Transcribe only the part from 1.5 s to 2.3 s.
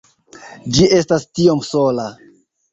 sola